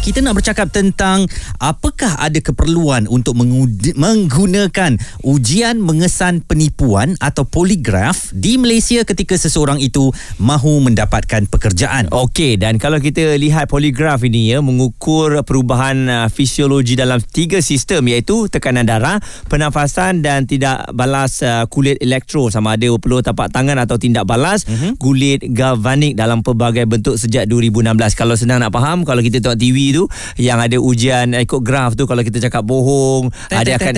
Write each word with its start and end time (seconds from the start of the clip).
kita 0.00 0.24
nak 0.24 0.40
bercakap 0.40 0.72
tentang 0.72 1.28
apakah 1.60 2.16
ada 2.16 2.40
keperluan 2.40 3.04
untuk 3.04 3.36
menggunakan 3.36 4.96
ujian 5.20 5.76
mengesan 5.76 6.40
penipuan 6.40 7.20
atau 7.20 7.44
poligraf 7.44 8.32
di 8.32 8.56
Malaysia 8.56 9.04
ketika 9.04 9.36
seseorang 9.36 9.76
itu 9.76 10.08
mahu 10.40 10.80
mendapatkan 10.80 11.44
pekerjaan. 11.44 12.08
Okey 12.08 12.56
dan 12.56 12.80
kalau 12.80 12.96
kita 12.96 13.36
lihat 13.36 13.68
poligraf 13.68 14.24
ini 14.24 14.56
ya 14.56 14.64
mengukur 14.64 15.44
perubahan 15.44 16.08
uh, 16.08 16.28
fisiologi 16.32 16.96
dalam 16.96 17.20
tiga 17.20 17.60
sistem 17.60 18.08
iaitu 18.08 18.48
tekanan 18.48 18.88
darah, 18.88 19.20
pernafasan 19.52 20.24
dan 20.24 20.48
tidak 20.48 20.88
balas 20.96 21.44
uh, 21.44 21.68
kulit 21.68 22.00
elektro 22.00 22.48
sama 22.48 22.80
ada 22.80 22.88
perlu 22.96 23.20
tapak 23.20 23.52
tangan 23.52 23.76
atau 23.76 24.00
tindak 24.00 24.24
balas 24.24 24.64
uh-huh. 24.64 24.96
kulit 24.96 25.44
galvanik 25.52 26.16
dalam 26.16 26.40
pelbagai 26.40 26.88
bentuk 26.88 27.20
sejak 27.20 27.44
2016. 27.44 28.16
Kalau 28.16 28.32
senang 28.32 28.64
nak 28.64 28.72
faham 28.72 29.04
kalau 29.04 29.20
kita 29.20 29.44
tengok 29.44 29.60
TV 29.60 29.89
tu 29.92 30.04
yang 30.40 30.58
ada 30.58 30.76
ujian 30.78 31.34
ikut 31.34 31.60
graf 31.62 31.94
tu 31.98 32.04
kalau 32.08 32.22
kita 32.24 32.38
cakap 32.42 32.62
bohong 32.66 33.28
ada 33.52 33.70
akan 33.76 33.94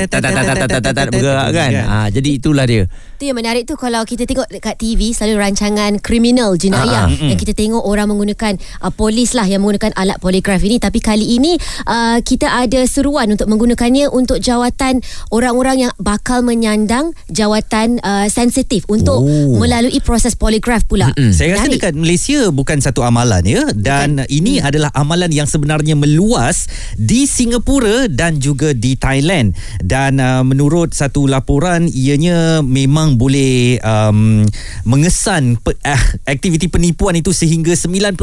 bergerak 1.12 1.48
kan. 1.54 1.70
Ha 1.72 1.96
jadi 2.10 2.28
itulah 2.38 2.64
dia. 2.66 2.84
Tu 3.22 3.30
yang 3.30 3.38
menarik 3.38 3.70
tu 3.70 3.78
kalau 3.78 4.02
kita 4.02 4.26
tengok 4.26 4.50
dekat 4.50 4.74
TV 4.74 5.14
selalu 5.14 5.38
rancangan 5.38 5.94
kriminal 6.02 6.58
jenayah 6.58 7.06
Ah, 7.06 7.30
yang 7.30 7.38
kita 7.38 7.54
tengok 7.54 7.78
orang 7.78 8.10
menggunakan 8.10 8.58
uh, 8.82 8.90
polis 8.90 9.30
lah 9.30 9.46
yang 9.46 9.62
menggunakan 9.62 9.94
alat 9.94 10.18
poligraf 10.18 10.58
ini 10.58 10.82
tapi 10.82 10.98
kali 10.98 11.38
ini 11.38 11.54
uh, 11.86 12.18
kita 12.18 12.50
ada 12.50 12.82
seruan 12.82 13.30
untuk 13.30 13.46
menggunakannya 13.46 14.10
untuk 14.10 14.42
jawatan 14.42 14.98
orang-orang 15.30 15.86
yang 15.86 15.92
bakal 15.96 16.42
menyandang 16.42 17.14
jawatan 17.30 18.02
uh, 18.02 18.26
sensitif 18.26 18.82
untuk 18.90 19.22
Oh. 19.22 19.54
melalui 19.54 20.02
proses 20.02 20.34
poligraf 20.34 20.82
pula. 20.82 21.14
Saya 21.30 21.54
rasa 21.54 21.70
Menarik. 21.70 21.78
dekat 21.78 21.94
Malaysia 21.94 22.50
bukan 22.50 22.82
satu 22.82 23.06
amalan 23.06 23.46
ya 23.46 23.70
dan 23.70 24.26
ini 24.26 24.58
Hmm. 24.58 24.66
adalah 24.66 24.90
amalan 24.98 25.30
yang 25.30 25.46
sebenarnya 25.46 25.94
meluas 25.94 26.66
di 26.98 27.30
Singapura 27.30 28.10
dan 28.10 28.42
juga 28.42 28.74
di 28.74 28.98
Thailand 28.98 29.54
dan 29.78 30.18
uh, 30.18 30.42
menurut 30.42 30.90
satu 30.90 31.30
laporan 31.30 31.86
ianya 31.86 32.66
memang 32.66 33.11
boleh 33.16 33.78
um, 33.82 34.44
mengesan 34.84 35.56
pe, 35.60 35.74
uh, 35.80 36.04
aktiviti 36.26 36.68
penipuan 36.68 37.16
itu 37.16 37.30
sehingga 37.32 37.72
98%. 37.72 38.18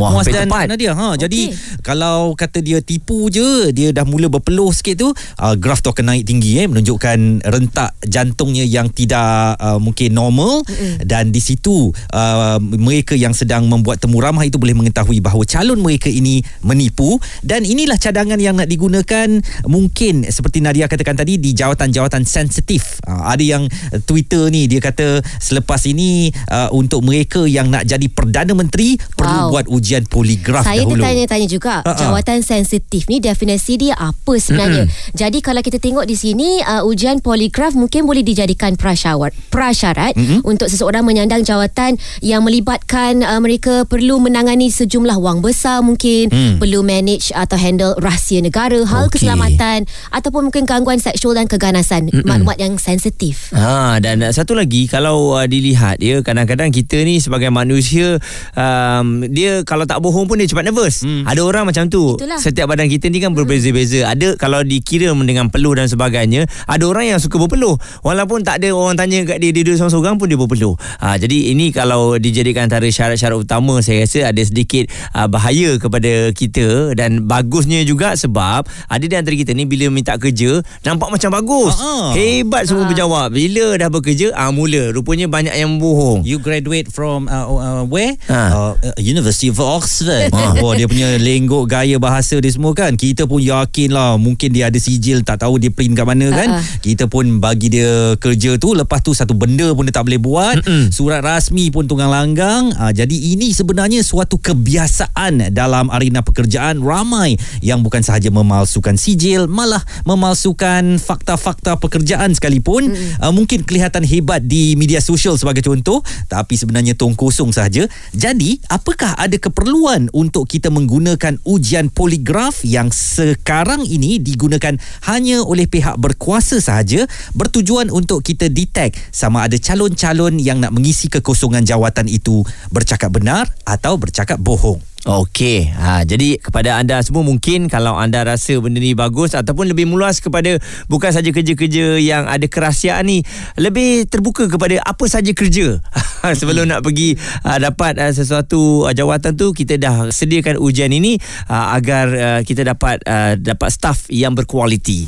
Wah, 0.00 0.10
Muaz 0.14 0.26
dan 0.28 0.48
tepat. 0.48 0.66
Nadia. 0.68 0.92
Ha 0.96 1.18
jadi 1.18 1.40
Okey. 1.52 1.82
kalau 1.82 2.32
kata 2.38 2.62
dia 2.62 2.78
tipu 2.80 3.28
je 3.28 3.74
dia 3.74 3.90
dah 3.90 4.06
mula 4.06 4.30
berpeluh 4.30 4.70
sikit 4.70 4.96
tu 5.02 5.08
uh, 5.12 5.54
graf 5.58 5.82
tu 5.82 5.90
akan 5.90 6.14
naik 6.14 6.24
tinggi 6.24 6.64
eh 6.64 6.66
menunjukkan 6.70 7.42
rentak 7.44 7.98
jantungnya 8.06 8.64
yang 8.64 8.88
tidak 8.94 9.58
uh, 9.58 9.76
mungkin 9.76 10.14
normal 10.14 10.62
mm 10.64 11.00
dan 11.08 11.30
di 11.30 11.40
situ 11.40 11.94
uh, 12.12 12.58
mereka 12.60 13.14
yang 13.14 13.32
sedang 13.32 13.64
membuat 13.70 14.02
temu 14.02 14.18
ramah 14.18 14.44
itu 14.44 14.60
boleh 14.60 14.74
mengetahui 14.76 15.22
bahawa 15.22 15.46
calon 15.46 15.78
mereka 15.80 16.10
ini 16.10 16.42
menipu 16.60 17.16
dan 17.40 17.62
inilah 17.64 17.96
cadangan 17.96 18.36
yang 18.36 18.58
nak 18.58 18.68
digunakan 18.68 19.40
mungkin 19.64 20.26
seperti 20.28 20.60
Nadia 20.60 20.90
katakan 20.90 21.16
tadi 21.16 21.38
di 21.38 21.54
jawatan-jawatan 21.54 22.26
sensitif 22.28 23.00
uh, 23.08 23.30
ada 23.30 23.40
yang 23.40 23.64
Twitter 24.04 24.48
ni 24.52 24.66
dia 24.70 24.80
kata 24.82 25.20
selepas 25.40 25.82
ini 25.88 26.30
uh, 26.50 26.70
untuk 26.74 27.04
mereka 27.04 27.44
yang 27.48 27.72
nak 27.72 27.88
jadi 27.88 28.06
Perdana 28.08 28.52
Menteri 28.52 28.96
perlu 29.28 29.36
Wow. 29.38 29.52
buat 29.52 29.66
ujian 29.68 30.02
poligraf 30.04 30.64
Saya 30.64 30.82
dahulu 30.82 30.98
tertanya-tanya 30.98 31.46
juga 31.46 31.74
Ha-ha. 31.80 31.94
jawatan 31.94 32.40
sensitif 32.40 33.06
ni 33.06 33.18
definisi 33.18 33.76
dia 33.76 33.94
apa 33.94 34.34
sebenarnya. 34.34 34.88
Jadi 35.12 35.38
kalau 35.38 35.60
kita 35.60 35.76
tengok 35.76 36.02
di 36.02 36.14
sini 36.14 36.58
uh, 36.60 36.82
ujian 36.82 37.18
poligraf 37.18 37.72
mungkin 37.72 38.02
boleh 38.02 38.20
dijadikan 38.20 38.74
prasyarat 38.74 39.30
prasyarat 39.48 40.16
untuk 40.42 40.66
seseorang 40.66 41.02
menyandang 41.02 41.42
jawatan 41.42 41.94
yang 42.18 42.40
melibatkan 42.40 43.20
uh, 43.20 43.36
mereka 43.36 43.84
perlu 43.84 44.16
menangani 44.18 44.68
sejumlah 44.68 45.16
wang 45.16 45.38
besar 45.38 45.80
mungkin, 45.80 46.28
Mm. 46.28 46.56
perlu 46.56 46.80
manage 46.80 47.30
atau 47.30 47.54
handle 47.54 47.92
rahsia 47.96 48.38
negara, 48.38 48.78
hal 48.80 49.06
Okey. 49.06 49.20
keselamatan 49.20 49.84
ataupun 50.08 50.48
mungkin 50.48 50.64
gangguan 50.64 50.96
seksual 50.96 51.34
dan 51.34 51.44
keganasan, 51.44 52.08
maklumat 52.22 52.56
yang 52.56 52.76
sensitif. 52.76 53.50
Ha 53.50 53.98
dan 53.98 54.22
satu 54.28 54.54
lagi 54.54 54.86
kalau 54.86 55.34
uh, 55.34 55.44
dilihat 55.44 55.98
ya 55.98 56.20
kadang-kadang 56.20 56.70
kita 56.70 57.02
ni 57.02 57.18
sebagai 57.18 57.50
manusia 57.50 58.16
um, 58.54 59.17
dia 59.26 59.66
kalau 59.66 59.82
tak 59.82 59.98
bohong 59.98 60.30
pun 60.30 60.38
dia 60.38 60.46
cepat 60.46 60.70
nervous. 60.70 61.02
Hmm. 61.02 61.26
Ada 61.26 61.40
orang 61.42 61.66
macam 61.66 61.90
tu. 61.90 62.14
Itulah. 62.14 62.38
Setiap 62.38 62.70
badan 62.70 62.86
kita 62.86 63.10
ni 63.10 63.18
kan 63.18 63.34
berbeza-beza. 63.34 64.06
Ada 64.06 64.38
kalau 64.38 64.62
dikira 64.62 65.10
dengan 65.18 65.50
peluh 65.50 65.74
dan 65.74 65.90
sebagainya, 65.90 66.46
ada 66.70 66.84
orang 66.86 67.10
yang 67.10 67.18
suka 67.18 67.42
berpeluh. 67.42 67.74
Walaupun 68.06 68.46
tak 68.46 68.62
ada 68.62 68.70
orang 68.70 68.94
tanya 68.94 69.26
kat 69.26 69.42
dia 69.42 69.48
dia 69.48 69.64
duduk 69.64 69.80
seorang-seorang 69.80 70.16
pun 70.20 70.26
dia 70.28 70.38
berpeluh. 70.38 70.74
Ha 71.00 71.16
jadi 71.16 71.56
ini 71.56 71.72
kalau 71.72 72.20
dijadikan 72.20 72.68
antara 72.68 72.84
syarat-syarat 72.84 73.40
utama 73.40 73.80
saya 73.80 74.04
rasa 74.04 74.28
ada 74.28 74.42
sedikit 74.44 74.92
uh, 75.16 75.24
bahaya 75.24 75.80
kepada 75.80 76.30
kita 76.36 76.92
dan 76.92 77.24
bagusnya 77.24 77.80
juga 77.88 78.12
sebab 78.12 78.68
ada 78.68 79.04
di 79.04 79.14
antara 79.16 79.32
kita 79.32 79.56
ni 79.56 79.64
bila 79.64 79.88
minta 79.88 80.20
kerja 80.20 80.60
nampak 80.84 81.08
macam 81.08 81.32
bagus. 81.32 81.72
Ha-ha. 81.80 82.12
Hebat 82.12 82.68
semua 82.68 82.84
berjawab. 82.84 83.32
Bila 83.32 83.80
dah 83.80 83.88
bekerja, 83.88 84.36
ah 84.36 84.52
mula 84.52 84.92
rupanya 84.92 85.24
banyak 85.32 85.56
yang 85.56 85.80
bohong. 85.80 86.28
You 86.28 86.36
graduate 86.42 86.92
from 86.92 87.24
uh, 87.32 87.48
uh, 87.48 87.82
where? 87.88 88.20
Ha. 88.28 88.40
Uh, 88.52 88.72
University 88.98 89.50
of 89.54 89.58
Oxford. 89.62 90.30
Wah, 90.62 90.74
dia 90.74 90.90
punya 90.90 91.14
lenggok 91.16 91.70
gaya 91.70 91.96
bahasa 92.02 92.38
dia 92.38 92.50
semua 92.50 92.74
kan. 92.74 92.94
Kita 92.98 93.24
pun 93.24 93.38
yakin 93.38 93.94
lah 93.94 94.18
mungkin 94.18 94.50
dia 94.50 94.70
ada 94.70 94.78
sijil 94.78 95.22
tak 95.22 95.42
tahu 95.46 95.62
dia 95.62 95.70
print 95.70 95.94
kat 95.94 96.06
mana 96.06 96.28
kan. 96.34 96.48
Ha, 96.50 96.60
ha. 96.60 96.78
Kita 96.82 97.06
pun 97.06 97.38
bagi 97.38 97.70
dia 97.70 98.14
kerja 98.18 98.58
tu 98.58 98.74
lepas 98.74 99.00
tu 99.02 99.14
satu 99.14 99.34
benda 99.38 99.70
pun 99.72 99.86
dia 99.86 99.94
tak 99.94 100.06
boleh 100.10 100.20
buat. 100.20 100.56
Mm-mm. 100.62 100.90
Surat 100.90 101.22
rasmi 101.22 101.70
pun 101.70 101.86
tunggang 101.86 102.10
langgang. 102.10 102.74
Uh, 102.74 102.90
jadi 102.90 103.14
ini 103.14 103.54
sebenarnya 103.54 104.02
suatu 104.02 104.36
kebiasaan 104.42 105.54
dalam 105.54 105.88
arena 105.94 106.20
pekerjaan 106.20 106.82
ramai 106.82 107.38
yang 107.62 107.80
bukan 107.80 108.02
sahaja 108.02 108.28
memalsukan 108.34 108.98
sijil 108.98 109.46
malah 109.46 109.82
memalsukan 110.04 110.98
fakta-fakta 110.98 111.78
pekerjaan 111.78 112.34
sekalipun. 112.34 112.90
Uh, 113.22 113.30
mungkin 113.30 113.62
kelihatan 113.62 114.02
hebat 114.02 114.42
di 114.42 114.74
media 114.74 114.98
sosial 114.98 115.38
sebagai 115.38 115.62
contoh 115.62 116.02
tapi 116.26 116.58
sebenarnya 116.58 116.98
tong 116.98 117.14
kosong 117.14 117.54
sahaja. 117.54 117.86
Jadi, 118.12 118.58
apakah 118.88 119.20
ada 119.20 119.36
keperluan 119.36 120.08
untuk 120.16 120.48
kita 120.48 120.72
menggunakan 120.72 121.36
ujian 121.44 121.92
poligraf 121.92 122.64
yang 122.64 122.88
sekarang 122.88 123.84
ini 123.84 124.16
digunakan 124.16 124.80
hanya 125.04 125.44
oleh 125.44 125.68
pihak 125.68 126.00
berkuasa 126.00 126.56
sahaja 126.56 127.04
bertujuan 127.36 127.92
untuk 127.92 128.24
kita 128.24 128.48
detect 128.48 128.96
sama 129.12 129.44
ada 129.44 129.60
calon-calon 129.60 130.40
yang 130.40 130.64
nak 130.64 130.72
mengisi 130.72 131.12
kekosongan 131.12 131.68
jawatan 131.68 132.08
itu 132.08 132.40
bercakap 132.72 133.12
benar 133.12 133.52
atau 133.68 134.00
bercakap 134.00 134.40
bohong. 134.40 134.80
Okey, 135.06 135.70
ha, 135.78 136.02
jadi 136.02 136.42
kepada 136.42 136.74
anda 136.74 136.98
semua 137.06 137.22
mungkin 137.22 137.70
kalau 137.70 137.94
anda 137.94 138.26
rasa 138.26 138.58
benda 138.58 138.82
ni 138.82 138.98
bagus 138.98 139.30
ataupun 139.30 139.70
lebih 139.70 139.86
meluas 139.86 140.18
kepada 140.18 140.58
bukan 140.90 141.14
saja 141.14 141.30
kerja-kerja 141.30 142.02
yang 142.02 142.26
ada 142.26 142.42
kerahsiaan 142.50 143.06
ni, 143.06 143.22
lebih 143.54 144.10
terbuka 144.10 144.50
kepada 144.50 144.82
apa 144.82 145.06
saja 145.06 145.30
kerja. 145.30 145.78
Sebelum 146.42 146.66
nak 146.66 146.82
pergi 146.82 147.14
uh, 147.46 147.58
dapat 147.62 147.94
uh, 147.94 148.10
sesuatu 148.10 148.90
uh, 148.90 148.92
jawatan 148.92 149.38
tu 149.38 149.54
kita 149.54 149.78
dah 149.78 150.10
sediakan 150.10 150.58
ujian 150.58 150.90
ini 150.90 151.14
uh, 151.46 151.78
agar 151.78 152.06
uh, 152.10 152.40
kita 152.42 152.66
dapat 152.66 152.98
uh, 153.06 153.38
dapat 153.38 153.70
staff 153.70 154.10
yang 154.10 154.34
berkualiti. 154.34 155.06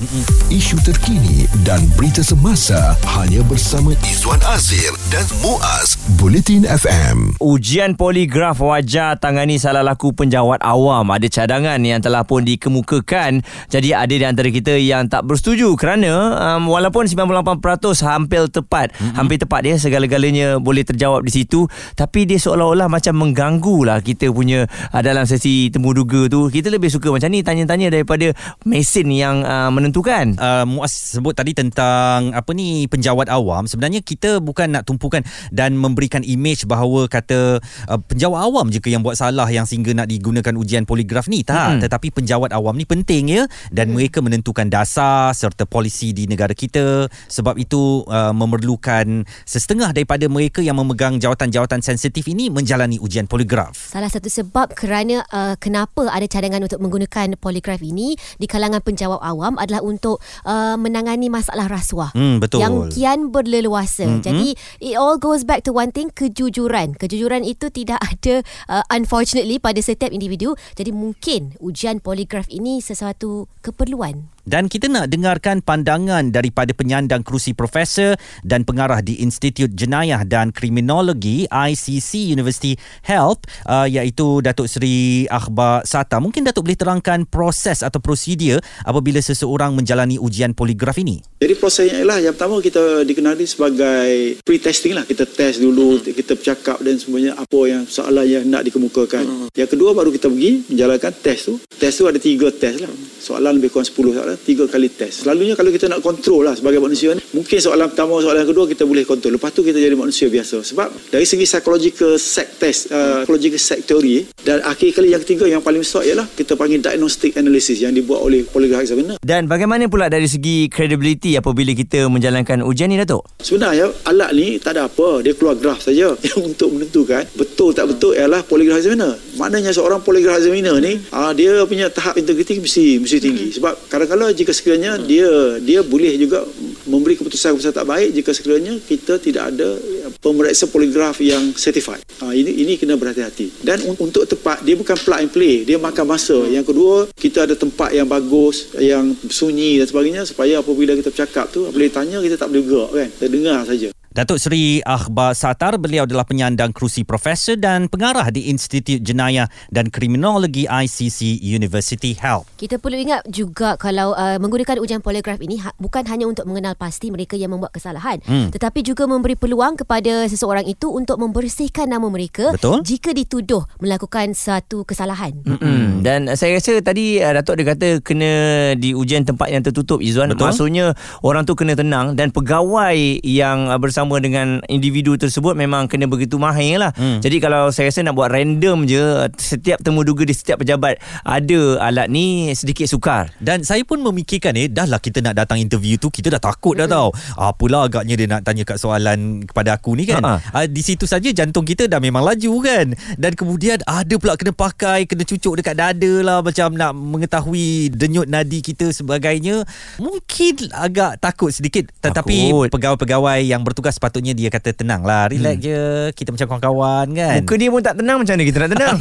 Isu 0.54 0.78
terkini 0.86 1.50
dan 1.66 1.82
berita 1.98 2.22
semasa 2.22 2.94
hanya 3.18 3.42
bersama 3.50 3.90
Izwan 4.06 4.38
Azir 4.54 4.94
dan 5.10 5.26
Muaz 5.42 5.98
Bulletin 6.14 6.62
FM. 6.62 7.42
Ujian 7.42 7.98
poligraf 7.98 8.62
wajah 8.62 9.18
tangani 9.18 9.58
salah 9.58 9.89
laku 9.90 10.14
penjawat 10.14 10.62
awam. 10.62 11.10
Ada 11.10 11.26
cadangan 11.26 11.82
yang 11.82 11.98
telah 11.98 12.22
pun 12.22 12.46
dikemukakan. 12.46 13.42
Jadi 13.66 13.90
ada 13.90 14.14
di 14.14 14.22
antara 14.22 14.46
kita 14.54 14.78
yang 14.78 15.10
tak 15.10 15.26
bersetuju 15.26 15.74
kerana 15.74 16.38
um, 16.38 16.70
walaupun 16.70 17.10
98% 17.10 17.58
hampir 18.06 18.46
tepat 18.46 18.94
mm-hmm. 18.94 19.18
hampir 19.18 19.36
tepat 19.42 19.60
dia 19.66 19.74
segala-galanya 19.74 20.62
boleh 20.62 20.86
terjawab 20.86 21.26
di 21.26 21.32
situ. 21.34 21.66
Tapi 21.98 22.30
dia 22.30 22.38
seolah-olah 22.38 22.86
macam 22.86 23.18
mengganggu 23.18 23.76
lah 23.82 23.98
kita 23.98 24.30
punya 24.30 24.70
uh, 24.94 25.02
dalam 25.02 25.26
sesi 25.26 25.74
temu 25.74 25.90
duga 25.90 26.30
tu. 26.30 26.46
Kita 26.46 26.70
lebih 26.70 26.92
suka 26.92 27.10
macam 27.10 27.26
ni 27.34 27.42
tanya-tanya 27.42 27.90
daripada 27.90 28.30
mesin 28.62 29.10
yang 29.10 29.42
uh, 29.42 29.74
menentukan. 29.74 30.38
Uh, 30.38 30.62
Muaz 30.70 31.18
sebut 31.18 31.34
tadi 31.34 31.56
tentang 31.56 32.30
apa 32.30 32.50
ni 32.54 32.86
penjawat 32.86 33.26
awam. 33.26 33.66
Sebenarnya 33.66 34.04
kita 34.04 34.38
bukan 34.38 34.78
nak 34.78 34.86
tumpukan 34.86 35.26
dan 35.50 35.74
memberikan 35.74 36.22
image 36.22 36.68
bahawa 36.70 37.10
kata 37.10 37.58
uh, 37.90 38.00
penjawat 38.06 38.38
awam 38.46 38.68
je 38.70 38.78
ke 38.78 38.92
yang 38.92 39.02
buat 39.02 39.16
salah 39.16 39.48
yang 39.48 39.64
sehingga 39.70 39.94
nak 39.94 40.10
digunakan 40.10 40.50
ujian 40.58 40.82
poligraf 40.82 41.30
ni. 41.30 41.46
Tak 41.46 41.78
hmm. 41.78 41.80
tetapi 41.86 42.10
penjawat 42.10 42.50
awam 42.50 42.74
ni 42.74 42.82
penting 42.82 43.30
ya. 43.30 43.46
Dan 43.70 43.90
hmm. 43.90 43.94
mereka 43.94 44.18
menentukan 44.18 44.66
dasar 44.66 45.30
serta 45.30 45.62
polisi 45.70 46.10
di 46.10 46.26
negara 46.26 46.50
kita. 46.50 47.06
Sebab 47.06 47.54
itu 47.62 48.02
uh, 48.10 48.34
memerlukan 48.34 49.22
setengah 49.46 49.94
daripada 49.94 50.26
mereka 50.26 50.58
yang 50.58 50.74
memegang 50.74 51.22
jawatan-jawatan 51.22 51.86
sensitif 51.86 52.26
ini 52.26 52.50
menjalani 52.50 52.98
ujian 52.98 53.30
poligraf. 53.30 53.94
Salah 53.94 54.10
satu 54.10 54.26
sebab 54.26 54.74
kerana 54.74 55.22
uh, 55.30 55.54
kenapa 55.60 56.10
ada 56.10 56.26
cadangan 56.26 56.66
untuk 56.66 56.82
menggunakan 56.82 57.38
poligraf 57.38 57.78
ini 57.84 58.18
di 58.40 58.50
kalangan 58.50 58.82
penjawat 58.82 59.20
awam 59.20 59.60
adalah 59.60 59.84
untuk 59.84 60.18
uh, 60.48 60.74
menangani 60.80 61.28
masalah 61.28 61.68
rasuah 61.68 62.10
hmm, 62.16 62.40
betul. 62.40 62.58
yang 62.64 62.74
kian 62.88 63.20
berleluasa. 63.28 64.08
Hmm. 64.08 64.24
jadi 64.24 64.56
it 64.80 64.96
all 64.96 65.20
goes 65.20 65.44
back 65.44 65.62
to 65.62 65.70
one 65.70 65.92
thing 65.92 66.08
kejujuran. 66.10 66.96
Kejujuran 66.96 67.44
itu 67.44 67.68
tidak 67.68 68.00
ada 68.00 68.40
uh, 68.72 68.84
unfortunately 68.88 69.59
pada 69.60 69.78
setiap 69.84 70.10
individu. 70.10 70.56
Jadi 70.74 70.90
mungkin 70.90 71.54
ujian 71.60 72.00
poligraf 72.00 72.48
ini 72.48 72.80
sesuatu 72.80 73.46
keperluan 73.60 74.32
dan 74.48 74.72
kita 74.72 74.88
nak 74.88 75.12
dengarkan 75.12 75.60
pandangan 75.60 76.32
daripada 76.32 76.72
penyandang 76.72 77.20
kerusi 77.20 77.52
profesor 77.52 78.16
dan 78.44 78.64
pengarah 78.64 79.04
di 79.04 79.20
Institut 79.20 79.72
Jenayah 79.76 80.24
dan 80.24 80.52
Kriminologi 80.54 81.44
ICC 81.48 82.32
University 82.32 82.76
Health 83.04 83.44
uh, 83.68 83.84
iaitu 83.84 84.40
Datuk 84.40 84.68
Seri 84.70 85.28
Akhbar 85.28 85.84
Sata. 85.84 86.20
Mungkin 86.22 86.48
Datuk 86.48 86.68
boleh 86.68 86.78
terangkan 86.78 87.28
proses 87.28 87.84
atau 87.84 88.00
prosedur 88.00 88.60
apabila 88.84 89.20
seseorang 89.20 89.76
menjalani 89.76 90.16
ujian 90.16 90.56
poligraf 90.56 90.96
ini. 91.00 91.20
Jadi 91.40 91.54
prosesnya 91.56 92.04
ialah 92.04 92.18
yang 92.20 92.34
pertama 92.36 92.60
kita 92.60 93.04
dikenali 93.04 93.44
sebagai 93.48 94.40
pre-testing 94.44 94.96
lah. 94.96 95.04
Kita 95.08 95.24
test 95.24 95.60
dulu, 95.60 96.00
hmm. 96.00 96.12
kita 96.12 96.36
bercakap 96.36 96.78
dan 96.84 97.00
semuanya 97.00 97.36
apa 97.36 97.60
yang 97.64 97.82
soalan 97.88 98.26
yang 98.28 98.44
nak 98.48 98.64
dikemukakan. 98.68 99.24
Hmm. 99.24 99.48
Yang 99.56 99.76
kedua 99.76 99.96
baru 99.96 100.12
kita 100.12 100.28
pergi 100.28 100.68
menjalankan 100.68 101.12
test 101.20 101.48
tu. 101.48 101.54
Test 101.80 102.00
tu 102.00 102.04
ada 102.04 102.20
tiga 102.20 102.52
test 102.52 102.84
lah. 102.84 102.92
Soalan 103.20 103.56
lebih 103.56 103.72
kurang 103.72 103.88
10 103.88 104.20
soalan 104.20 104.29
tiga 104.38 104.66
kali 104.66 104.92
test. 104.92 105.26
Selalunya 105.26 105.54
kalau 105.58 105.70
kita 105.70 105.90
nak 105.90 106.04
kontrol 106.04 106.46
lah 106.46 106.54
sebagai 106.54 106.82
manusia 106.82 107.14
ni, 107.14 107.22
mungkin 107.34 107.58
soalan 107.58 107.90
pertama, 107.90 108.20
soalan 108.22 108.44
kedua 108.46 108.64
kita 108.66 108.84
boleh 108.84 109.06
kontrol. 109.06 109.38
Lepas 109.38 109.50
tu 109.54 109.64
kita 109.64 109.78
jadi 109.78 109.96
manusia 109.96 110.26
biasa. 110.30 110.62
Sebab 110.62 111.10
dari 111.10 111.26
segi 111.26 111.46
psychological 111.46 112.18
set 112.20 112.58
test, 112.58 112.90
uh, 112.90 113.22
psychological 113.22 113.60
set 113.60 113.80
theory, 113.86 114.26
dan 114.42 114.62
akhir 114.66 114.98
kali 114.98 115.14
yang 115.14 115.22
ketiga 115.22 115.44
yang 115.46 115.62
paling 115.62 115.82
besar 115.82 116.02
ialah 116.06 116.26
kita 116.30 116.54
panggil 116.54 116.82
diagnostic 116.82 117.36
analysis 117.38 117.80
yang 117.80 117.94
dibuat 117.94 118.20
oleh 118.22 118.44
polygraph 118.46 118.84
examiner. 118.84 119.16
Dan 119.20 119.46
bagaimana 119.46 119.86
pula 119.86 120.10
dari 120.10 120.26
segi 120.26 120.66
credibility 120.66 121.38
apabila 121.38 121.72
kita 121.72 122.08
menjalankan 122.10 122.64
ujian 122.66 122.90
ni 122.90 122.98
Datuk? 122.98 123.24
Sebenarnya 123.40 123.90
alat 124.08 124.30
ni 124.34 124.58
tak 124.58 124.76
ada 124.76 124.90
apa. 124.90 125.22
Dia 125.22 125.36
keluar 125.36 125.56
graf 125.56 125.84
saja 125.84 126.12
yang 126.14 126.40
untuk 126.50 126.74
menentukan 126.74 127.24
betul 127.36 127.72
tak 127.72 127.88
betul 127.90 128.12
ialah 128.16 128.42
polygraph 128.44 128.82
examiner. 128.82 129.14
Maknanya 129.40 129.72
seorang 129.72 130.04
polygraph 130.04 130.36
examiner 130.36 130.76
ni, 130.84 131.00
uh, 131.16 131.32
dia 131.32 131.64
punya 131.64 131.88
tahap 131.88 132.20
integriti 132.20 132.60
mesti 132.60 133.00
mesti 133.00 133.16
tinggi. 133.16 133.56
Sebab 133.56 133.88
kadang-kadang 133.88 134.36
jika 134.36 134.52
sekiranya 134.52 135.00
hmm. 135.00 135.04
dia 135.08 135.30
dia 135.64 135.80
boleh 135.80 136.12
juga 136.20 136.44
memberi 136.84 137.16
keputusan-keputusan 137.16 137.72
tak 137.72 137.88
baik 137.88 138.10
jika 138.12 138.30
sekiranya 138.36 138.76
kita 138.84 139.16
tidak 139.16 139.56
ada 139.56 139.80
pemeriksa 140.20 140.68
poligraf 140.68 141.16
yang 141.24 141.56
certified. 141.56 142.04
Ha, 142.20 142.36
ini 142.36 142.52
ini 142.60 142.76
kena 142.76 143.00
berhati-hati. 143.00 143.64
Dan 143.64 143.80
un- 143.88 143.96
untuk 143.96 144.28
tepat 144.28 144.60
dia 144.60 144.76
bukan 144.76 144.96
plug 145.00 145.20
and 145.24 145.32
play, 145.32 145.64
dia 145.64 145.80
makan 145.80 146.04
masa. 146.04 146.36
Hmm. 146.36 146.52
Yang 146.52 146.76
kedua, 146.76 146.94
kita 147.16 147.48
ada 147.48 147.56
tempat 147.56 147.96
yang 147.96 148.04
bagus, 148.04 148.76
yang 148.76 149.16
sunyi 149.32 149.80
dan 149.80 149.88
sebagainya 149.88 150.22
supaya 150.28 150.60
apabila 150.60 150.92
kita 150.92 151.08
bercakap 151.08 151.48
tu 151.48 151.64
boleh 151.72 151.88
tanya 151.88 152.20
kita 152.20 152.36
tak 152.36 152.52
boleh 152.52 152.64
gerak 152.68 152.90
kan. 152.92 153.08
Kita 153.16 153.26
dengar 153.32 153.58
saja. 153.64 153.88
Datuk 154.10 154.42
Seri 154.42 154.82
Akhbar 154.82 155.38
Satar, 155.38 155.78
beliau 155.78 156.02
adalah 156.02 156.26
penyandang 156.26 156.74
kerusi 156.74 157.06
profesor 157.06 157.54
dan 157.54 157.86
pengarah 157.86 158.26
di 158.34 158.50
Institut 158.50 159.06
Jenayah 159.06 159.46
dan 159.70 159.86
Kriminologi 159.86 160.66
ICC 160.66 161.38
University 161.38 162.18
Health. 162.18 162.50
Kita 162.58 162.82
perlu 162.82 162.98
ingat 162.98 163.22
juga 163.30 163.78
kalau 163.78 164.10
uh, 164.18 164.34
menggunakan 164.42 164.82
ujian 164.82 164.98
poligraf 164.98 165.38
ini 165.38 165.62
ha, 165.62 165.70
bukan 165.78 166.02
hanya 166.10 166.26
untuk 166.26 166.42
mengenal 166.50 166.74
pasti 166.74 167.14
mereka 167.14 167.38
yang 167.38 167.54
membuat 167.54 167.70
kesalahan, 167.70 168.18
hmm. 168.26 168.50
tetapi 168.50 168.82
juga 168.82 169.06
memberi 169.06 169.38
peluang 169.38 169.78
kepada 169.78 170.26
seseorang 170.26 170.66
itu 170.66 170.90
untuk 170.90 171.14
membersihkan 171.22 171.86
nama 171.86 172.10
mereka 172.10 172.50
Betul? 172.50 172.82
jika 172.82 173.14
dituduh 173.14 173.62
melakukan 173.78 174.34
satu 174.34 174.82
kesalahan. 174.82 175.38
Hmm. 175.46 176.02
Dan 176.02 176.34
saya 176.34 176.58
rasa 176.58 176.82
tadi 176.82 177.22
uh, 177.22 177.30
Datuk 177.30 177.62
dia 177.62 177.66
kata 177.78 177.88
kena 178.02 178.32
di 178.74 178.90
ujian 178.90 179.22
tempat 179.22 179.54
yang 179.54 179.62
tertutup 179.62 180.02
Izzuan. 180.02 180.34
Betul? 180.34 180.50
Maksudnya 180.50 180.98
orang 181.22 181.46
tu 181.46 181.54
kena 181.54 181.78
tenang 181.78 182.18
dan 182.18 182.34
pegawai 182.34 183.22
yang 183.22 183.70
uh, 183.70 183.78
bersama 183.78 183.99
bersama 184.00 184.16
dengan 184.16 184.64
individu 184.72 185.12
tersebut 185.20 185.52
memang 185.52 185.84
kena 185.84 186.08
begitu 186.08 186.40
mahir 186.40 186.80
lah. 186.80 186.88
Hmm. 186.96 187.20
Jadi 187.20 187.36
kalau 187.36 187.68
saya 187.68 187.92
rasa 187.92 188.00
nak 188.00 188.16
buat 188.16 188.32
random 188.32 188.88
je 188.88 189.04
setiap 189.36 189.76
temu 189.84 190.00
duga 190.00 190.24
di 190.24 190.32
setiap 190.32 190.64
pejabat 190.64 190.96
ada 191.20 191.60
alat 191.84 192.08
ni 192.08 192.48
sedikit 192.56 192.88
sukar. 192.88 193.28
Dan 193.36 193.60
saya 193.60 193.84
pun 193.84 194.00
memikirkan 194.00 194.56
eh 194.56 194.72
dah 194.72 194.88
lah 194.88 194.96
kita 194.96 195.20
nak 195.20 195.36
datang 195.36 195.60
interview 195.60 196.00
tu 196.00 196.08
kita 196.08 196.32
dah 196.32 196.40
takut 196.40 196.80
dah 196.80 196.88
hmm. 196.88 196.96
tau. 196.96 197.08
Apalah 197.36 197.92
agaknya 197.92 198.16
dia 198.16 198.24
nak 198.24 198.40
tanya 198.40 198.64
kat 198.64 198.80
soalan 198.80 199.44
kepada 199.44 199.76
aku 199.76 199.92
ni 199.92 200.08
kan. 200.08 200.24
Uh, 200.24 200.64
di 200.64 200.80
situ 200.80 201.04
saja 201.04 201.28
jantung 201.28 201.68
kita 201.68 201.84
dah 201.84 202.00
memang 202.00 202.24
laju 202.24 202.52
kan. 202.64 202.96
Dan 203.20 203.36
kemudian 203.36 203.84
ada 203.84 204.14
pula 204.16 204.40
kena 204.40 204.56
pakai 204.56 205.04
kena 205.04 205.28
cucuk 205.28 205.60
dekat 205.60 205.76
dada 205.76 206.12
lah 206.24 206.40
macam 206.40 206.72
nak 206.72 206.96
mengetahui 206.96 207.92
denyut 207.92 208.32
nadi 208.32 208.64
kita 208.64 208.96
sebagainya. 208.96 209.68
Mungkin 210.00 210.72
agak 210.72 211.20
takut 211.20 211.52
sedikit 211.52 211.92
tetapi 212.00 212.48
takut. 212.48 212.68
pegawai-pegawai 212.72 213.44
yang 213.44 213.60
bertugas 213.66 213.89
bukan 213.90 213.98
sepatutnya 213.98 214.32
dia 214.38 214.48
kata 214.54 214.70
tenang 214.70 215.02
lah 215.02 215.26
relax 215.26 215.58
hmm. 215.58 215.66
je 215.66 215.80
kita 216.14 216.30
macam 216.30 216.46
kawan-kawan 216.46 217.06
kan 217.10 217.42
muka 217.42 217.54
dia 217.58 217.68
pun 217.74 217.82
tak 217.82 217.94
tenang 217.98 218.16
macam 218.22 218.32
mana 218.38 218.44
kita 218.46 218.58
nak 218.62 218.70
tenang 218.70 218.96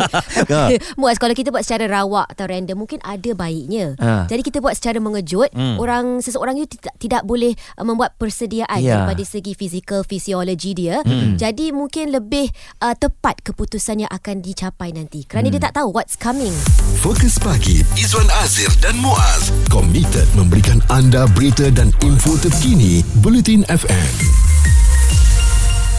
Muaz 1.00 1.18
kalau 1.22 1.36
kita 1.38 1.54
buat 1.54 1.62
secara 1.62 1.86
rawak 1.86 2.26
atau 2.34 2.46
random 2.50 2.78
mungkin 2.82 2.98
ada 3.06 3.32
baiknya 3.38 3.94
ha. 4.02 4.26
jadi 4.26 4.42
kita 4.42 4.58
buat 4.58 4.74
secara 4.74 4.98
mengejut 4.98 5.54
hmm. 5.54 5.78
orang 5.78 6.26
seseorang 6.26 6.58
itu 6.58 6.82
tidak, 6.82 6.96
tidak 6.98 7.22
boleh 7.22 7.54
uh, 7.78 7.86
membuat 7.86 8.18
persediaan 8.18 8.82
yeah. 8.82 9.06
daripada 9.06 9.22
segi 9.22 9.54
fizikal 9.54 10.02
fisiologi 10.02 10.74
dia 10.74 11.06
hmm. 11.06 11.38
jadi 11.38 11.70
mungkin 11.70 12.10
lebih 12.10 12.50
uh, 12.82 12.98
tepat 12.98 13.46
keputusan 13.46 14.10
yang 14.10 14.12
akan 14.12 14.42
dicapai 14.42 14.90
nanti 14.90 15.30
kerana 15.30 15.54
hmm. 15.54 15.56
dia 15.60 15.62
tak 15.70 15.78
tahu 15.78 15.94
what's 15.94 16.18
coming 16.18 16.54
Fokus 17.00 17.38
Pagi 17.38 17.86
Izwan 17.94 18.28
Azir 18.42 18.72
dan 18.82 18.98
Muaz 18.98 19.54
Komited 19.70 20.26
memberikan 20.34 20.82
anda 20.90 21.30
berita 21.38 21.70
dan 21.70 21.94
info 22.02 22.34
terkini 22.42 23.06
Bulletin 23.22 23.62
FM 23.70 24.59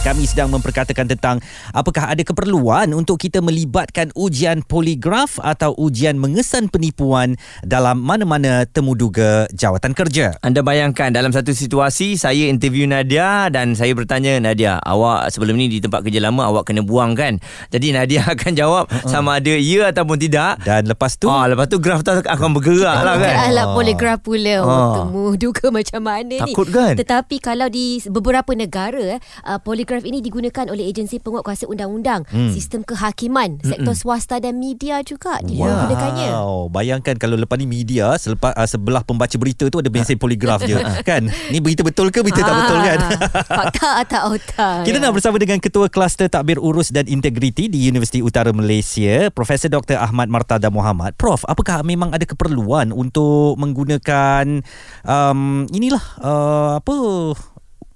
kami 0.01 0.25
sedang 0.25 0.49
memperkatakan 0.49 1.05
tentang 1.05 1.37
apakah 1.77 2.09
ada 2.09 2.25
keperluan 2.25 2.89
untuk 2.97 3.21
kita 3.21 3.37
melibatkan 3.37 4.09
ujian 4.17 4.65
poligraf 4.65 5.37
atau 5.37 5.77
ujian 5.77 6.17
mengesan 6.17 6.73
penipuan 6.73 7.37
dalam 7.61 8.01
mana-mana 8.01 8.65
temuduga 8.65 9.45
jawatan 9.53 9.93
kerja. 9.93 10.33
Anda 10.41 10.65
bayangkan 10.65 11.13
dalam 11.13 11.29
satu 11.29 11.53
situasi 11.53 12.17
saya 12.17 12.49
interview 12.49 12.89
Nadia 12.89 13.53
dan 13.53 13.77
saya 13.77 13.93
bertanya 13.93 14.41
Nadia, 14.41 14.81
awak 14.81 15.29
sebelum 15.29 15.53
ni 15.53 15.69
di 15.69 15.77
tempat 15.77 16.01
kerja 16.01 16.17
lama 16.17 16.49
awak 16.49 16.73
kena 16.73 16.81
buang 16.81 17.13
kan? 17.13 17.37
Jadi 17.69 17.93
Nadia 17.93 18.25
akan 18.33 18.57
jawab 18.57 18.89
uh-uh. 18.89 19.05
sama 19.05 19.37
ada 19.37 19.53
ya 19.53 19.93
ataupun 19.93 20.17
tidak. 20.17 20.65
Dan 20.65 20.89
lepas 20.89 21.13
tu? 21.21 21.29
Ah, 21.29 21.45
lepas 21.45 21.69
tu 21.69 21.77
graf 21.77 22.01
tu 22.01 22.09
akan 22.09 22.49
bergerak 22.57 23.05
lah 23.05 23.21
kan? 23.21 23.53
Alat 23.53 23.65
poligraf 23.77 24.17
pula. 24.25 24.65
Oh, 24.65 24.93
temuduga 24.97 25.69
macam 25.77 26.01
mana 26.01 26.41
Takut 26.41 26.49
ni? 26.49 26.51
Takut 26.57 26.67
kan? 26.73 26.93
Tetapi 26.97 27.35
kalau 27.37 27.67
di 27.69 28.01
beberapa 28.09 28.49
negara, 28.57 29.21
uh, 29.45 29.59
poligraf 29.61 29.90
poligraf 29.91 30.07
ini 30.07 30.23
digunakan 30.23 30.65
oleh 30.71 30.87
agensi 30.87 31.19
penguatkuasa 31.19 31.67
undang-undang, 31.67 32.23
hmm. 32.31 32.55
sistem 32.55 32.79
kehakiman, 32.87 33.59
sektor 33.59 33.91
swasta 33.91 34.39
dan 34.39 34.55
media 34.55 35.03
juga 35.03 35.43
digunakannya. 35.43 36.31
Wow, 36.31 36.71
bayangkan 36.71 37.19
kalau 37.19 37.35
lepas 37.35 37.59
ni 37.59 37.67
media 37.67 38.15
selepas 38.15 38.55
uh, 38.55 38.63
sebelah 38.63 39.03
pembaca 39.03 39.35
berita 39.35 39.67
tu 39.67 39.83
ada 39.83 39.91
mesin 39.99 40.15
poligraf 40.15 40.63
je, 40.63 40.79
kan? 41.03 41.27
Ni 41.51 41.59
berita 41.59 41.83
betul 41.83 42.07
ke 42.07 42.23
berita 42.23 42.39
tak 42.39 42.55
betul 42.55 42.79
kan? 42.79 42.99
Fakta 43.59 43.89
atau 44.07 44.21
otak. 44.39 44.87
Kita 44.87 44.97
nak 45.03 45.11
bersama 45.11 45.35
dengan 45.35 45.59
Ketua 45.59 45.91
Kluster 45.91 46.31
Takbir 46.31 46.55
Urus 46.63 46.95
dan 46.95 47.11
Integriti 47.11 47.67
di 47.67 47.91
Universiti 47.91 48.23
Utara 48.23 48.55
Malaysia, 48.55 49.27
Profesor 49.35 49.67
Dr. 49.67 49.99
Ahmad 49.99 50.31
Martada 50.31 50.71
Muhammad. 50.71 51.19
Prof, 51.19 51.43
apakah 51.51 51.83
memang 51.83 52.15
ada 52.15 52.23
keperluan 52.23 52.95
untuk 52.95 53.59
menggunakan 53.59 54.63
um, 55.03 55.67
inilah 55.75 56.05
uh, 56.23 56.79
apa 56.79 56.95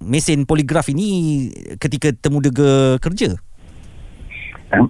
mesin 0.02 0.44
poligraf 0.44 0.88
ini 0.92 1.48
ketika 1.80 2.12
temu 2.12 2.44
dega 2.44 3.00
kerja? 3.00 3.36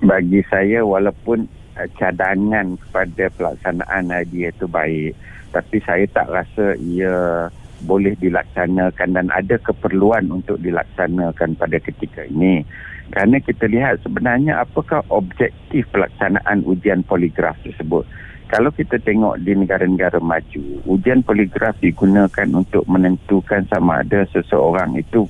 Bagi 0.02 0.40
saya 0.48 0.82
walaupun 0.82 1.46
uh, 1.76 1.88
cadangan 2.00 2.80
kepada 2.80 3.24
pelaksanaan 3.36 4.10
dia 4.32 4.50
itu 4.50 4.66
baik 4.66 5.14
tapi 5.54 5.80
saya 5.84 6.04
tak 6.10 6.28
rasa 6.28 6.76
ia 6.76 7.48
boleh 7.84 8.16
dilaksanakan 8.20 9.08
dan 9.16 9.28
ada 9.32 9.60
keperluan 9.60 10.28
untuk 10.32 10.56
dilaksanakan 10.60 11.56
pada 11.60 11.76
ketika 11.80 12.24
ini 12.24 12.64
kerana 13.12 13.38
kita 13.38 13.68
lihat 13.68 14.02
sebenarnya 14.02 14.60
apakah 14.64 15.04
objektif 15.12 15.86
pelaksanaan 15.92 16.64
ujian 16.64 17.04
poligraf 17.04 17.54
tersebut 17.62 18.02
kalau 18.46 18.70
kita 18.70 19.02
tengok 19.02 19.42
di 19.42 19.58
negara-negara 19.58 20.22
maju, 20.22 20.62
ujian 20.86 21.26
poligraf 21.26 21.74
digunakan 21.82 22.46
untuk 22.54 22.86
menentukan 22.86 23.66
sama 23.66 24.06
ada 24.06 24.22
seseorang 24.30 24.94
itu 24.94 25.26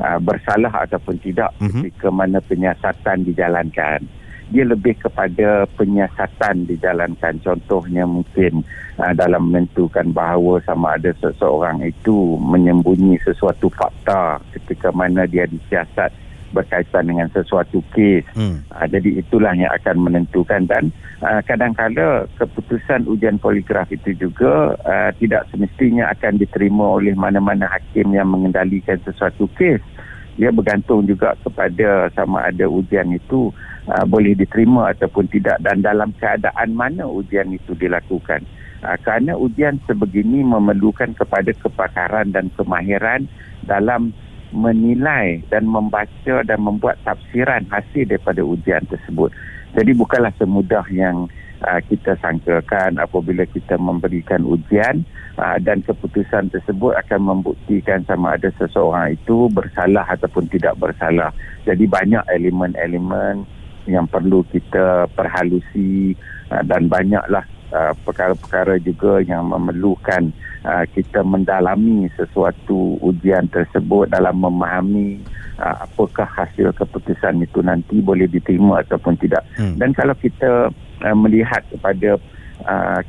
uh, 0.00 0.20
bersalah 0.20 0.84
ataupun 0.84 1.16
tidak 1.24 1.48
mm-hmm. 1.56 1.88
ketika 1.88 2.08
mana 2.12 2.38
penyiasatan 2.44 3.24
dijalankan. 3.24 4.04
dia 4.48 4.64
lebih 4.64 4.96
kepada 4.96 5.68
penyiasatan 5.76 6.64
dijalankan 6.64 7.36
contohnya 7.44 8.08
mungkin 8.08 8.64
uh, 8.96 9.12
dalam 9.12 9.52
menentukan 9.52 10.08
bahawa 10.08 10.56
sama 10.64 10.96
ada 10.96 11.12
seseorang 11.20 11.84
itu 11.84 12.40
menyembunyi 12.40 13.20
sesuatu 13.20 13.68
fakta 13.68 14.40
ketika 14.56 14.88
mana 14.88 15.28
dia 15.28 15.44
disiasat 15.44 16.08
berkaitan 16.52 17.08
dengan 17.08 17.28
sesuatu 17.32 17.84
kes. 17.92 18.24
Hmm. 18.34 18.64
Uh, 18.72 18.86
jadi 18.88 19.20
itulah 19.20 19.52
yang 19.54 19.70
akan 19.74 19.96
menentukan 20.08 20.64
dan 20.68 20.90
uh, 21.22 21.40
kadang-kala 21.44 22.26
keputusan 22.40 23.06
ujian 23.06 23.36
poligraf 23.36 23.88
itu 23.92 24.14
juga 24.16 24.74
uh, 24.84 25.10
tidak 25.16 25.46
semestinya 25.52 26.10
akan 26.12 26.40
diterima 26.40 26.98
oleh 27.00 27.14
mana-mana 27.14 27.68
hakim 27.68 28.12
yang 28.14 28.28
mengendalikan 28.30 28.98
sesuatu 29.04 29.48
kes. 29.56 29.80
Dia 30.38 30.54
bergantung 30.54 31.02
juga 31.02 31.34
kepada 31.42 32.14
sama 32.14 32.46
ada 32.46 32.70
ujian 32.70 33.10
itu 33.10 33.50
uh, 33.90 34.06
boleh 34.06 34.38
diterima 34.38 34.94
ataupun 34.94 35.26
tidak 35.26 35.58
dan 35.58 35.82
dalam 35.82 36.14
keadaan 36.14 36.76
mana 36.76 37.04
ujian 37.06 37.50
itu 37.50 37.74
dilakukan. 37.74 38.46
Uh, 38.78 38.94
kerana 39.02 39.34
ujian 39.34 39.82
sebegini 39.90 40.46
memerlukan 40.46 41.10
kepada 41.18 41.50
kepakaran 41.58 42.30
dan 42.30 42.46
kemahiran 42.54 43.26
dalam 43.66 44.14
menilai 44.54 45.44
dan 45.52 45.68
membaca 45.68 46.36
dan 46.44 46.58
membuat 46.60 46.96
tafsiran 47.04 47.68
hasil 47.68 48.08
daripada 48.08 48.40
ujian 48.40 48.84
tersebut. 48.88 49.32
Jadi 49.76 49.92
bukanlah 49.92 50.32
semudah 50.40 50.84
yang 50.88 51.28
uh, 51.62 51.80
kita 51.84 52.16
sangkakan 52.24 52.96
apabila 52.96 53.44
kita 53.44 53.76
memberikan 53.76 54.42
ujian 54.48 55.04
uh, 55.36 55.60
dan 55.60 55.84
keputusan 55.84 56.48
tersebut 56.48 56.96
akan 56.96 57.20
membuktikan 57.36 58.02
sama 58.08 58.40
ada 58.40 58.48
seseorang 58.56 59.14
itu 59.20 59.52
bersalah 59.52 60.08
ataupun 60.08 60.48
tidak 60.48 60.74
bersalah. 60.80 61.30
Jadi 61.68 61.84
banyak 61.84 62.24
elemen-elemen 62.32 63.44
yang 63.84 64.08
perlu 64.08 64.44
kita 64.48 65.08
perhalusi 65.12 66.16
uh, 66.48 66.64
dan 66.64 66.88
banyaklah 66.88 67.44
uh, 67.72 67.92
perkara-perkara 68.04 68.80
juga 68.80 69.20
yang 69.24 69.50
memerlukan 69.50 70.32
uh, 70.64 70.84
kita 70.92 71.24
mendalami 71.24 72.08
sesuatu 72.14 72.96
ujian 73.02 73.48
tersebut 73.50 74.10
dalam 74.12 74.38
memahami 74.38 75.20
uh, 75.60 75.84
apakah 75.84 76.26
hasil 76.26 76.72
keputusan 76.74 77.42
itu 77.42 77.60
nanti 77.60 78.00
boleh 78.00 78.30
diterima 78.30 78.80
ataupun 78.82 79.18
tidak. 79.20 79.44
Hmm. 79.58 79.76
Dan 79.76 79.92
kalau 79.92 80.14
kita 80.16 80.70
uh, 81.04 81.16
melihat 81.18 81.62
kepada 81.68 82.16
uh, 82.16 82.37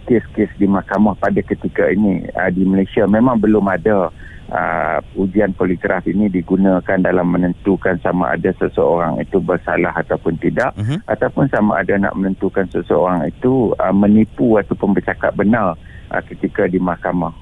kes-kes 0.05 0.51
di 0.61 0.69
mahkamah 0.69 1.17
pada 1.17 1.41
ketika 1.41 1.89
ini 1.89 2.25
uh, 2.37 2.49
di 2.53 2.63
Malaysia 2.63 3.03
memang 3.09 3.41
belum 3.41 3.65
ada 3.65 4.13
uh, 4.53 4.97
ujian 5.17 5.53
poligraf 5.53 6.05
ini 6.09 6.29
digunakan 6.29 6.97
dalam 6.99 7.27
menentukan 7.29 7.97
sama 8.01 8.33
ada 8.35 8.53
seseorang 8.57 9.21
itu 9.21 9.37
bersalah 9.41 9.93
ataupun 9.93 10.37
tidak 10.41 10.73
uh-huh. 10.77 10.99
ataupun 11.09 11.49
sama 11.49 11.81
ada 11.81 11.97
nak 11.97 12.13
menentukan 12.17 12.65
seseorang 12.69 13.29
itu 13.29 13.73
uh, 13.77 13.93
menipu 13.93 14.57
ataupun 14.57 14.97
bercakap 14.97 15.33
benar 15.37 15.77
uh, 16.13 16.21
ketika 16.25 16.65
di 16.69 16.81
mahkamah. 16.81 17.33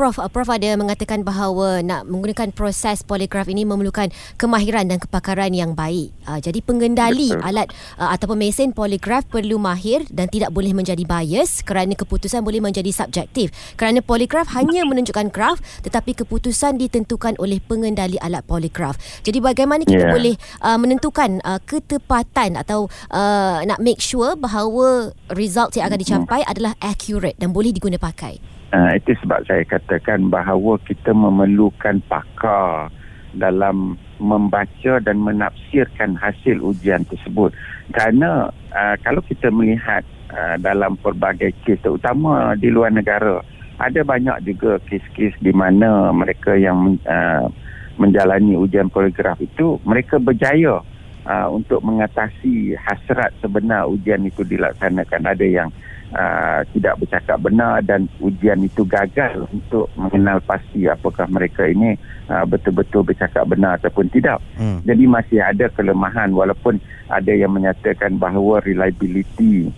Prof, 0.00 0.16
uh, 0.16 0.32
Prof 0.32 0.48
ada 0.48 0.80
mengatakan 0.80 1.20
bahawa 1.20 1.84
nak 1.84 2.08
menggunakan 2.08 2.56
proses 2.56 3.04
poligraf 3.04 3.52
ini 3.52 3.68
memerlukan 3.68 4.08
kemahiran 4.40 4.88
dan 4.88 4.96
kepakaran 4.96 5.52
yang 5.52 5.76
baik. 5.76 6.08
Uh, 6.24 6.40
jadi 6.40 6.64
pengendali 6.64 7.28
Betul. 7.28 7.44
alat 7.44 7.68
uh, 8.00 8.08
ataupun 8.08 8.40
mesin 8.40 8.72
poligraf 8.72 9.28
perlu 9.28 9.60
mahir 9.60 10.08
dan 10.08 10.32
tidak 10.32 10.56
boleh 10.56 10.72
menjadi 10.72 11.04
bias 11.04 11.60
kerana 11.68 11.92
keputusan 11.92 12.40
boleh 12.40 12.64
menjadi 12.64 12.88
subjektif. 12.88 13.52
Kerana 13.76 14.00
poligraf 14.00 14.48
hanya 14.56 14.88
menunjukkan 14.88 15.28
graf 15.28 15.60
tetapi 15.84 16.16
keputusan 16.24 16.80
ditentukan 16.80 17.36
oleh 17.36 17.60
pengendali 17.60 18.16
alat 18.24 18.40
poligraf. 18.48 18.96
Jadi 19.20 19.36
bagaimana 19.44 19.84
kita 19.84 20.08
yeah. 20.08 20.16
boleh 20.16 20.32
uh, 20.64 20.80
menentukan 20.80 21.44
uh, 21.44 21.60
ketepatan 21.68 22.56
atau 22.56 22.88
uh, 23.12 23.60
nak 23.68 23.76
make 23.84 24.00
sure 24.00 24.32
bahawa 24.32 25.12
result 25.36 25.76
yang 25.76 25.92
akan 25.92 26.00
dicapai 26.00 26.40
adalah 26.48 26.72
accurate 26.80 27.36
dan 27.36 27.52
boleh 27.52 27.68
diguna 27.68 28.00
pakai. 28.00 28.59
Uh, 28.70 28.94
itu 28.94 29.18
sebab 29.18 29.42
saya 29.50 29.66
katakan 29.66 30.30
bahawa 30.30 30.78
kita 30.86 31.10
memerlukan 31.10 31.98
pakar 32.06 32.86
dalam 33.34 33.98
membaca 34.22 35.02
dan 35.02 35.18
menafsirkan 35.18 36.14
hasil 36.14 36.62
ujian 36.62 37.02
tersebut. 37.02 37.50
Kerana 37.90 38.54
uh, 38.70 38.94
kalau 39.02 39.26
kita 39.26 39.50
melihat 39.50 40.06
uh, 40.30 40.54
dalam 40.62 40.94
pelbagai 41.02 41.50
kes 41.66 41.82
terutama 41.82 42.54
di 42.54 42.70
luar 42.70 42.94
negara, 42.94 43.42
ada 43.80 44.00
banyak 44.06 44.38
juga 44.46 44.78
kes-kes 44.86 45.34
di 45.42 45.50
mana 45.50 46.14
mereka 46.14 46.54
yang 46.54 46.94
uh, 47.08 47.50
menjalani 47.98 48.54
ujian 48.54 48.86
poligraf 48.92 49.40
itu 49.42 49.82
mereka 49.82 50.22
berjaya 50.22 50.84
uh, 51.26 51.48
untuk 51.52 51.80
mengatasi 51.84 52.76
hasrat 52.76 53.34
sebenar 53.40 53.88
ujian 53.88 54.24
itu 54.24 54.44
dilaksanakan. 54.44 55.22
Ada 55.26 55.46
yang 55.46 55.68
uh, 56.14 56.60
tidak 56.74 56.98
bercakap 57.00 57.38
benar 57.42 57.82
dan 57.84 58.06
ujian 58.22 58.60
itu 58.62 58.82
gagal 58.86 59.46
untuk 59.50 59.90
mengenal 59.94 60.42
pasti 60.42 60.86
apakah 60.86 61.26
mereka 61.30 61.66
ini 61.66 61.96
uh, 62.30 62.44
betul-betul 62.46 63.06
bercakap 63.06 63.46
benar 63.46 63.78
ataupun 63.80 64.10
tidak. 64.10 64.38
Hmm. 64.58 64.82
Jadi 64.86 65.04
masih 65.06 65.38
ada 65.42 65.66
kelemahan 65.70 66.30
walaupun 66.34 66.78
ada 67.10 67.32
yang 67.34 67.52
menyatakan 67.54 68.18
bahawa 68.18 68.62
reliability 68.62 69.70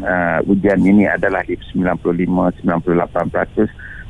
uh, 0.00 0.40
ujian 0.46 0.80
ini 0.84 1.08
adalah 1.08 1.44
95-98%. 1.44 2.64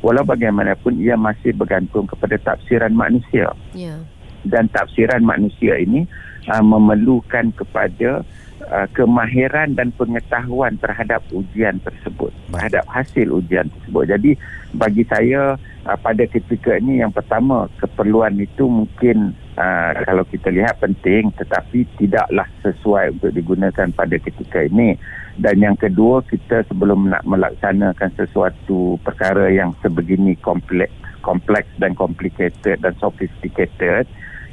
Walau 0.01 0.25
bagaimanapun 0.25 0.97
ia 0.97 1.13
masih 1.13 1.53
bergantung 1.53 2.09
kepada 2.09 2.33
tafsiran 2.41 2.89
manusia. 2.89 3.53
Yeah. 3.77 4.01
Dan 4.41 4.69
tafsiran 4.73 5.21
manusia 5.21 5.77
ini 5.77 6.05
uh, 6.49 6.63
memerlukan 6.63 7.53
kepada 7.53 8.25
uh, 8.69 8.87
kemahiran 8.93 9.73
dan 9.73 9.93
pengetahuan 9.93 10.77
terhadap 10.77 11.21
ujian 11.33 11.81
tersebut 11.81 12.29
terhadap 12.51 12.85
hasil 12.89 13.27
ujian 13.31 13.67
tersebut. 13.69 14.03
Jadi 14.09 14.31
bagi 14.77 15.03
saya 15.07 15.57
uh, 15.85 15.97
pada 15.99 16.23
ketika 16.29 16.77
ini 16.77 17.01
yang 17.01 17.11
pertama 17.13 17.67
keperluan 17.81 18.37
itu 18.37 18.69
mungkin 18.69 19.33
uh, 19.57 19.91
kalau 20.05 20.23
kita 20.27 20.53
lihat 20.53 20.77
penting 20.79 21.33
tetapi 21.35 21.87
tidaklah 21.97 22.47
sesuai 22.61 23.17
untuk 23.17 23.31
digunakan 23.33 23.87
pada 23.93 24.15
ketika 24.17 24.65
ini. 24.65 24.97
Dan 25.39 25.63
yang 25.63 25.79
kedua 25.79 26.21
kita 26.27 26.67
sebelum 26.67 27.07
nak 27.07 27.23
melaksanakan 27.23 28.11
sesuatu 28.19 28.99
perkara 28.99 29.47
yang 29.49 29.71
sebegini 29.79 30.35
kompleks 30.37 31.00
kompleks 31.21 31.69
dan 31.77 31.93
complicated 31.93 32.81
dan 32.81 32.93
sophisticated 32.97 34.09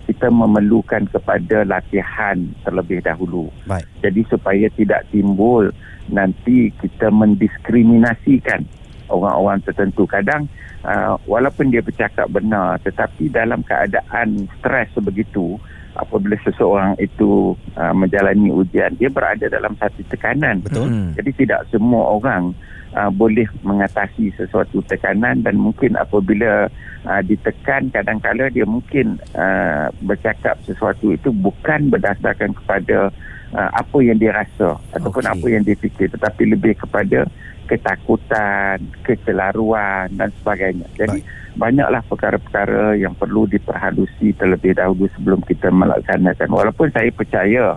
kita 0.09 0.33
memerlukan 0.33 1.05
kepada 1.13 1.69
latihan 1.69 2.41
terlebih 2.65 3.05
dahulu. 3.05 3.53
Baik. 3.69 3.85
Jadi 4.01 4.25
supaya 4.33 4.67
tidak 4.73 5.05
timbul 5.13 5.69
nanti 6.09 6.73
kita 6.81 7.13
mendiskriminasikan 7.13 8.65
orang-orang 9.13 9.61
tertentu. 9.69 10.09
Kadang 10.09 10.49
uh, 10.89 11.21
walaupun 11.29 11.69
dia 11.69 11.85
bercakap 11.85 12.25
benar 12.33 12.81
tetapi 12.81 13.29
dalam 13.29 13.61
keadaan 13.61 14.49
stres 14.57 14.89
sebegitu 14.97 15.61
apabila 15.93 16.41
seseorang 16.41 16.97
itu 16.97 17.53
uh, 17.77 17.93
menjalani 17.93 18.49
ujian 18.49 18.97
dia 18.97 19.13
berada 19.13 19.45
dalam 19.53 19.77
satu 19.77 20.01
tekanan. 20.09 20.65
Betul. 20.65 20.89
Hmm. 20.89 21.13
Jadi 21.21 21.45
tidak 21.45 21.69
semua 21.69 22.17
orang 22.17 22.57
uh, 22.95 23.11
boleh 23.13 23.49
mengatasi 23.65 24.33
sesuatu 24.37 24.81
tekanan 24.87 25.43
dan 25.45 25.59
mungkin 25.59 25.97
apabila 25.99 26.71
uh, 27.05 27.23
ditekan 27.25 27.93
kadang-kala 27.93 28.49
dia 28.53 28.65
mungkin 28.65 29.21
uh, 29.37 29.93
bercakap 30.05 30.61
sesuatu 30.65 31.13
itu 31.13 31.33
bukan 31.33 31.93
berdasarkan 31.93 32.55
kepada 32.55 33.13
uh, 33.53 33.71
apa 33.73 33.99
yang 34.01 34.17
dia 34.21 34.33
rasa 34.33 34.79
ataupun 34.95 35.25
okay. 35.25 35.35
apa 35.35 35.47
yang 35.51 35.63
dia 35.65 35.77
fikir 35.77 36.09
tetapi 36.13 36.43
lebih 36.49 36.77
kepada 36.79 37.29
ketakutan, 37.69 38.81
kecelaruan 39.05 40.09
dan 40.17 40.33
sebagainya. 40.41 40.89
Jadi 40.97 41.21
Baik. 41.21 41.61
banyaklah 41.61 42.03
perkara-perkara 42.09 42.97
yang 42.97 43.13
perlu 43.13 43.45
diperhalusi 43.45 44.33
terlebih 44.41 44.73
dahulu 44.73 45.05
sebelum 45.13 45.45
kita 45.45 45.69
melaksanakan. 45.69 46.49
Walaupun 46.49 46.89
saya 46.97 47.13
percaya 47.13 47.77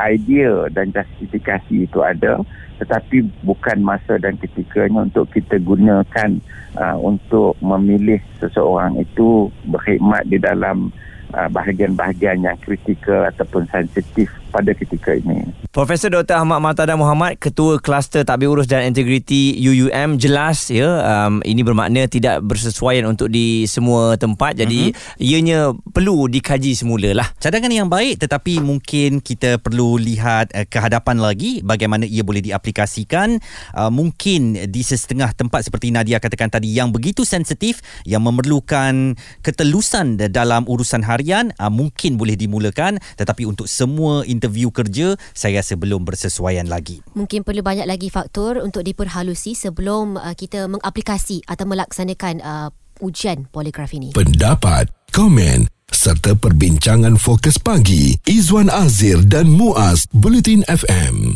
idea 0.00 0.70
dan 0.70 0.94
justifikasi 0.94 1.86
itu 1.86 2.00
ada 2.00 2.40
tetapi 2.78 3.26
bukan 3.42 3.82
masa 3.82 4.22
dan 4.22 4.38
ketikanya 4.38 5.02
untuk 5.02 5.26
kita 5.34 5.58
gunakan 5.58 6.30
uh, 6.78 6.96
untuk 7.02 7.58
memilih 7.58 8.22
seseorang 8.38 8.94
itu 9.02 9.50
berkhidmat 9.66 10.22
di 10.30 10.38
dalam 10.38 10.94
uh, 11.34 11.50
bahagian-bahagian 11.50 12.46
yang 12.46 12.58
kritikal 12.62 13.26
ataupun 13.26 13.66
sensitif 13.74 14.30
pada 14.48 14.72
ketika 14.72 15.14
ini. 15.14 15.48
Profesor 15.68 16.08
Dr. 16.08 16.40
Ahmad 16.40 16.64
Martada 16.64 16.96
Muhammad, 16.96 17.36
Ketua 17.36 17.76
Kluster 17.78 18.24
Tadbir 18.24 18.48
Urus 18.48 18.66
dan 18.66 18.88
Integriti 18.88 19.52
UUM 19.60 20.16
jelas 20.16 20.72
ya 20.72 20.88
um, 21.04 21.44
ini 21.44 21.60
bermakna 21.60 22.08
tidak 22.08 22.40
bersesuaian 22.40 23.04
untuk 23.04 23.28
di 23.28 23.68
semua 23.68 24.16
tempat 24.16 24.56
jadi 24.56 24.90
mm-hmm. 24.90 25.20
ianya 25.20 25.76
perlu 25.92 26.26
dikaji 26.26 26.72
semula 26.72 27.12
lah. 27.12 27.28
Cadangan 27.36 27.68
yang 27.68 27.86
baik 27.86 28.24
tetapi 28.24 28.64
mungkin 28.64 29.20
kita 29.20 29.60
perlu 29.60 30.00
lihat 30.00 30.56
uh, 30.56 30.64
kehadapan 30.64 31.20
lagi 31.20 31.60
bagaimana 31.60 32.08
ia 32.08 32.24
boleh 32.24 32.40
diaplikasikan 32.40 33.36
uh, 33.76 33.92
mungkin 33.92 34.56
di 34.72 34.80
setengah 34.80 35.36
tempat 35.36 35.68
seperti 35.68 35.92
Nadia 35.92 36.16
katakan 36.16 36.48
tadi 36.48 36.72
yang 36.72 36.90
begitu 36.90 37.28
sensitif 37.28 37.84
yang 38.08 38.24
memerlukan 38.24 39.14
ketelusan 39.44 40.16
dalam 40.32 40.64
urusan 40.64 41.04
harian 41.04 41.52
uh, 41.60 41.68
mungkin 41.68 42.16
boleh 42.16 42.34
dimulakan 42.40 42.96
tetapi 43.20 43.44
untuk 43.44 43.68
semua 43.68 44.24
interview 44.38 44.70
kerja 44.70 45.18
saya 45.34 45.58
rasa 45.58 45.74
belum 45.74 46.06
bersesuaian 46.06 46.70
lagi. 46.70 47.02
Mungkin 47.18 47.42
perlu 47.42 47.66
banyak 47.66 47.90
lagi 47.90 48.06
faktor 48.08 48.62
untuk 48.62 48.86
diperhalusi 48.86 49.58
sebelum 49.58 50.14
uh, 50.14 50.38
kita 50.38 50.70
mengaplikasi 50.70 51.42
atau 51.50 51.66
melaksanakan 51.66 52.34
uh, 52.38 52.68
ujian 53.02 53.50
poligraf 53.50 53.90
ini. 53.90 54.14
Pendapat, 54.14 54.86
komen 55.10 55.66
serta 55.88 56.36
perbincangan 56.36 57.16
fokus 57.18 57.56
pagi 57.58 58.14
Izwan 58.28 58.68
Azir 58.70 59.24
dan 59.26 59.50
Muaz 59.50 60.06
Bulletin 60.12 60.62
FM. 60.68 61.34